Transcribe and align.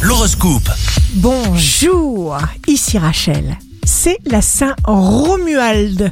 L'horoscope. 0.00 0.70
Bonjour, 1.16 2.38
ici 2.66 2.96
Rachel. 2.96 3.58
C'est 3.84 4.16
la 4.24 4.40
Saint 4.40 4.74
Romuald. 4.84 6.10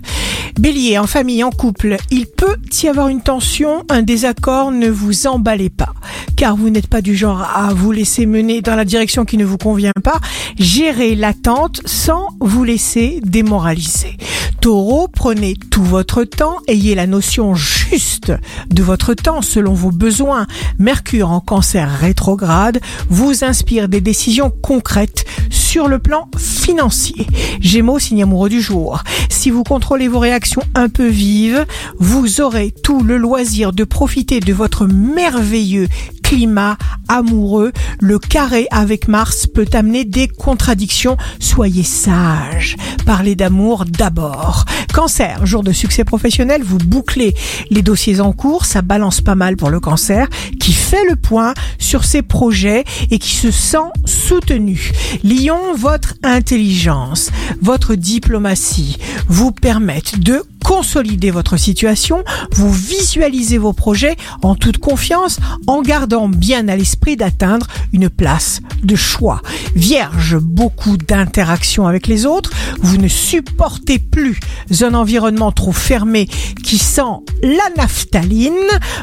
Bélier, 0.61 0.98
en 0.98 1.06
famille, 1.06 1.42
en 1.42 1.50
couple, 1.50 1.96
il 2.10 2.26
peut 2.26 2.56
y 2.82 2.86
avoir 2.86 3.08
une 3.08 3.22
tension, 3.22 3.84
un 3.88 4.02
désaccord, 4.02 4.72
ne 4.72 4.90
vous 4.90 5.26
emballez 5.26 5.71
pas. 5.71 5.94
Car 6.36 6.54
vous 6.54 6.68
n'êtes 6.68 6.88
pas 6.88 7.00
du 7.00 7.16
genre 7.16 7.40
à 7.40 7.72
vous 7.72 7.92
laisser 7.92 8.26
mener 8.26 8.61
dans 8.61 8.77
la 8.77 8.84
direction 8.84 9.25
qui 9.25 9.38
ne 9.38 9.45
vous 9.46 9.59
convient 9.59 9.93
pas. 10.04 10.20
Gérez 10.59 11.14
l'attente 11.14 11.80
sans 11.86 12.29
vous 12.40 12.64
laisser 12.64 13.20
démoraliser. 13.25 14.18
Taureau, 14.61 15.06
prenez 15.06 15.54
tout 15.54 15.84
votre 15.84 16.24
temps, 16.24 16.56
ayez 16.66 16.96
la 16.96 17.06
notion 17.06 17.54
juste 17.54 18.32
de 18.68 18.82
votre 18.82 19.14
temps 19.14 19.41
selon 19.41 19.73
vos 19.73 19.92
besoins. 19.92 20.46
Mercure 20.79 21.30
en 21.30 21.41
cancer 21.41 21.88
rétrograde 21.88 22.80
vous 23.09 23.45
inspire 23.45 23.88
des 23.88 24.00
décisions 24.00 24.50
concrètes 24.50 25.24
sur 25.48 25.86
le 25.86 26.00
plan 26.00 26.28
financier. 26.36 27.27
Gémeaux, 27.60 28.00
signe 28.00 28.24
amoureux 28.24 28.48
du 28.48 28.60
jour. 28.60 29.02
Si 29.28 29.50
vous 29.50 29.62
contrôlez 29.62 30.09
vos 30.09 30.19
réactions 30.19 30.62
un 30.75 30.88
peu 30.88 31.06
vives, 31.06 31.64
vous 31.98 32.41
aurez 32.41 32.72
tout 32.83 33.02
le 33.02 33.16
loisir 33.16 33.72
de 33.72 33.84
profiter 33.84 34.41
de 34.41 34.52
votre 34.52 34.86
merveilleux 34.86 35.86
climat 36.28 36.77
amoureux, 37.09 37.73
le 38.00 38.18
carré 38.18 38.66
avec 38.70 39.09
Mars 39.09 39.46
peut 39.46 39.64
amener 39.73 40.05
des 40.05 40.28
contradictions. 40.28 41.16
Soyez 41.41 41.84
sage. 41.84 42.77
Parlez 43.06 43.34
d'amour 43.34 43.86
d'abord. 43.86 44.66
Cancer, 44.92 45.46
jour 45.46 45.62
de 45.62 45.72
succès 45.72 46.05
professionnel, 46.05 46.62
vous 46.62 46.77
bouclez 46.77 47.34
les 47.70 47.80
dossiers 47.80 48.20
en 48.20 48.33
cours, 48.33 48.66
ça 48.66 48.83
balance 48.83 49.22
pas 49.22 49.36
mal 49.36 49.56
pour 49.56 49.70
le 49.70 49.80
cancer, 49.80 50.28
qui 50.60 50.74
fait 50.74 51.09
le 51.09 51.16
point 51.16 51.55
sur 51.78 52.05
ses 52.05 52.20
projets 52.20 52.84
et 53.10 53.19
qui 53.19 53.34
se 53.34 53.50
sent 53.50 53.88
soutenu. 54.05 54.92
Lion, 55.24 55.74
votre 55.78 56.12
intelligence, 56.22 57.31
votre 57.62 57.94
diplomatie 57.94 58.98
vous 59.28 59.50
permettent 59.50 60.19
de 60.20 60.42
consolider 60.69 61.30
votre 61.30 61.56
situation, 61.56 62.22
vous 62.52 62.70
visualisez 62.70 63.56
vos 63.56 63.72
projets 63.72 64.19
en 64.42 64.55
toute 64.55 64.77
confiance 64.77 65.41
en 65.66 65.80
gardant 65.80 66.28
bien 66.28 66.69
à 66.69 66.77
l'esprit 66.77 67.16
d'atteindre 67.16 67.66
une 67.94 68.10
place 68.10 68.60
de 68.84 68.94
choix. 68.94 69.41
Vierge, 69.75 70.36
beaucoup 70.36 70.98
d'interactions 70.98 71.86
avec 71.86 72.06
les 72.06 72.27
autres, 72.27 72.50
vous 72.80 72.98
ne 72.98 73.08
supportez 73.08 73.98
plus 73.98 74.38
un 74.83 74.92
environnement 74.92 75.52
trop 75.52 75.72
fermé 75.72 76.28
qui 76.62 76.77
sent 76.77 77.00
la 77.42 77.70
naphtaline, 77.78 78.53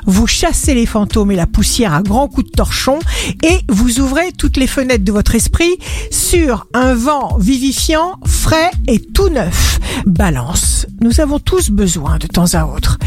vous 0.05 0.27
chassez 0.27 0.75
les 0.75 0.85
fantômes 0.85 1.31
et 1.31 1.35
la 1.35 1.47
poussière 1.47 1.95
à 1.95 2.03
grands 2.03 2.27
coups 2.27 2.52
de 2.52 2.55
torchon 2.55 3.00
et 3.41 3.57
vous 3.69 4.00
ouvrez 4.00 4.31
toutes 4.38 4.57
les 4.57 4.67
fenêtres 4.67 5.03
de 5.03 5.11
votre 5.11 5.33
esprit 5.33 5.79
sur 6.11 6.67
un 6.75 6.94
vent 6.94 7.38
vivifiant, 7.39 8.19
frais 8.45 8.69
et 8.85 8.99
tout 8.99 9.29
neuf. 9.29 9.79
Balance, 10.05 10.85
nous 11.01 11.19
avons 11.19 11.39
tous 11.39 11.71
besoin 11.71 12.19
de 12.19 12.27
temps 12.27 12.53
à 12.53 12.65
autre 12.65 12.99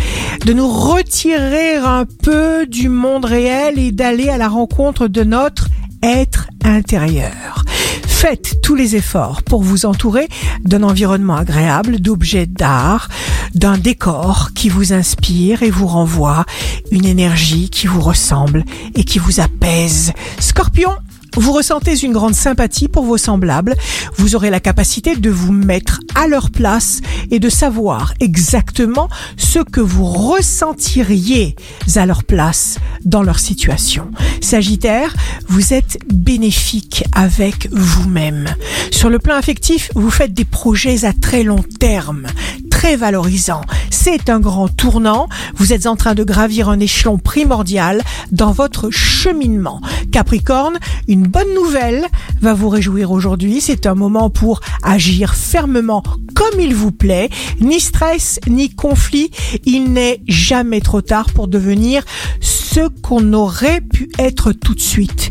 de 0.44 0.52
nous 0.52 0.68
retirer 0.68 1.76
un 1.76 2.06
peu 2.24 2.66
du 2.66 2.88
monde 2.88 3.24
réel 3.24 3.78
et 3.78 3.92
d'aller 3.92 4.30
à 4.30 4.36
la 4.36 4.48
rencontre 4.48 5.06
de 5.06 5.22
notre 5.22 5.68
être 6.02 6.48
intérieur. 6.64 7.64
Faites 8.04 8.60
tous 8.64 8.74
les 8.74 8.96
efforts 8.96 9.44
pour 9.44 9.62
vous 9.62 9.86
entourer 9.86 10.26
d'un 10.64 10.82
environnement 10.82 11.36
agréable, 11.36 12.00
d'objets 12.00 12.46
d'art, 12.46 13.08
d'un 13.54 13.78
décor 13.78 14.50
qui 14.56 14.68
vous 14.68 14.92
inspire 14.92 15.62
et 15.62 15.70
vous 15.70 15.86
renvoie 15.86 16.46
une 16.90 17.04
énergie 17.04 17.70
qui 17.70 17.86
vous 17.86 18.00
ressemble 18.00 18.64
et 18.96 19.04
qui 19.04 19.20
vous 19.20 19.38
apaise. 19.38 20.12
Scorpion, 20.40 20.90
vous 21.40 21.52
ressentez 21.52 21.96
une 22.04 22.12
grande 22.12 22.34
sympathie 22.34 22.88
pour 22.88 23.04
vos 23.04 23.16
semblables, 23.16 23.74
vous 24.16 24.34
aurez 24.34 24.50
la 24.50 24.60
capacité 24.60 25.16
de 25.16 25.30
vous 25.30 25.52
mettre 25.52 26.00
à 26.14 26.26
leur 26.26 26.50
place 26.50 27.00
et 27.30 27.38
de 27.38 27.48
savoir 27.48 28.14
exactement 28.20 29.08
ce 29.36 29.60
que 29.60 29.80
vous 29.80 30.04
ressentiriez 30.04 31.54
à 31.96 32.06
leur 32.06 32.24
place 32.24 32.78
dans 33.04 33.22
leur 33.22 33.38
situation. 33.38 34.10
Sagittaire, 34.40 35.14
vous 35.48 35.72
êtes 35.74 35.98
bénéfique 36.12 37.04
avec 37.12 37.68
vous-même. 37.72 38.46
Sur 38.90 39.10
le 39.10 39.18
plan 39.18 39.36
affectif, 39.36 39.90
vous 39.94 40.10
faites 40.10 40.34
des 40.34 40.44
projets 40.44 41.04
à 41.04 41.12
très 41.12 41.42
long 41.42 41.62
terme, 41.78 42.26
très 42.78 42.94
valorisants. 42.94 43.62
C'est 43.90 44.30
un 44.30 44.38
grand 44.38 44.68
tournant. 44.68 45.28
Vous 45.56 45.72
êtes 45.72 45.86
en 45.86 45.96
train 45.96 46.14
de 46.14 46.22
gravir 46.22 46.68
un 46.68 46.78
échelon 46.78 47.18
primordial 47.18 48.04
dans 48.30 48.52
votre 48.52 48.90
cheminement. 48.90 49.80
Capricorne, 50.12 50.78
une 51.08 51.24
bonne 51.24 51.52
nouvelle 51.56 52.06
va 52.40 52.54
vous 52.54 52.68
réjouir 52.68 53.10
aujourd'hui. 53.10 53.60
C'est 53.60 53.86
un 53.86 53.96
moment 53.96 54.30
pour 54.30 54.60
agir 54.84 55.34
fermement 55.34 56.04
comme 56.36 56.60
il 56.60 56.72
vous 56.72 56.92
plaît. 56.92 57.30
Ni 57.60 57.80
stress, 57.80 58.38
ni 58.46 58.70
conflit. 58.70 59.32
Il 59.64 59.92
n'est 59.92 60.20
jamais 60.28 60.80
trop 60.80 61.00
tard 61.02 61.32
pour 61.32 61.48
devenir 61.48 62.04
ce 62.40 62.86
qu'on 63.02 63.32
aurait 63.32 63.80
pu 63.80 64.08
être 64.20 64.52
tout 64.52 64.76
de 64.76 64.80
suite. 64.80 65.30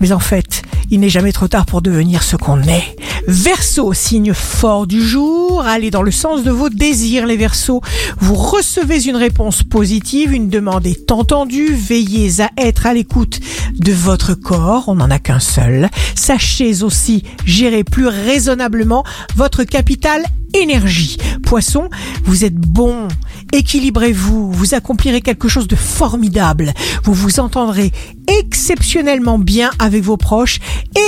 Mais 0.00 0.10
en 0.10 0.18
fait, 0.18 0.62
il 0.90 0.98
n'est 0.98 1.08
jamais 1.10 1.32
trop 1.32 1.46
tard 1.46 1.64
pour 1.64 1.80
devenir 1.80 2.24
ce 2.24 2.34
qu'on 2.34 2.60
est. 2.62 2.96
Verseau, 3.30 3.92
signe 3.92 4.32
fort 4.32 4.86
du 4.86 5.06
jour, 5.06 5.60
allez 5.60 5.90
dans 5.90 6.00
le 6.00 6.10
sens 6.10 6.44
de 6.44 6.50
vos 6.50 6.70
désirs 6.70 7.26
les 7.26 7.36
Verseaux. 7.36 7.82
Vous 8.18 8.34
recevez 8.34 9.06
une 9.06 9.16
réponse 9.16 9.62
positive, 9.62 10.32
une 10.32 10.48
demande 10.48 10.86
est 10.86 11.12
entendue, 11.12 11.74
veillez 11.74 12.40
à 12.40 12.50
être 12.56 12.86
à 12.86 12.94
l'écoute 12.94 13.40
de 13.78 13.92
votre 13.92 14.32
corps, 14.32 14.84
on 14.88 14.94
n'en 14.94 15.10
a 15.10 15.18
qu'un 15.18 15.40
seul. 15.40 15.90
Sachez 16.14 16.82
aussi 16.82 17.22
gérer 17.44 17.84
plus 17.84 18.06
raisonnablement 18.06 19.04
votre 19.36 19.64
capital 19.64 20.24
énergie. 20.54 21.18
Poisson, 21.42 21.90
vous 22.24 22.46
êtes 22.46 22.56
bon, 22.56 23.08
équilibrez-vous, 23.52 24.50
vous 24.50 24.74
accomplirez 24.74 25.20
quelque 25.20 25.48
chose 25.48 25.68
de 25.68 25.76
formidable, 25.76 26.72
vous 27.04 27.12
vous 27.12 27.40
entendrez 27.40 27.92
exceptionnellement 28.40 29.38
bien 29.38 29.70
avec 29.78 30.02
vos 30.02 30.16
proches 30.16 30.58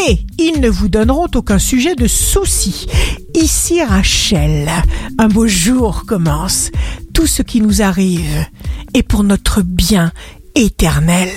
et 0.08 0.18
ils 0.38 0.60
ne 0.60 0.68
vous 0.68 0.88
donneront 0.88 1.28
aucun 1.34 1.58
sujet 1.58 1.94
de 1.94 2.06
souci. 2.06 2.86
Ici 3.34 3.82
Rachel, 3.82 4.70
un 5.18 5.28
beau 5.28 5.46
jour 5.46 6.04
commence. 6.06 6.70
Tout 7.14 7.26
ce 7.26 7.42
qui 7.42 7.60
nous 7.60 7.82
arrive 7.82 8.46
est 8.94 9.02
pour 9.02 9.24
notre 9.24 9.62
bien 9.62 10.12
éternel. 10.54 11.30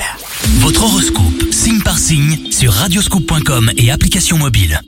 Votre 0.60 0.84
horoscope, 0.84 1.52
signe 1.52 1.82
par 1.82 1.98
signe, 1.98 2.52
sur 2.52 2.74
radioscoop.com 2.74 3.72
et 3.78 3.92
application 3.92 4.38
mobile. 4.38 4.80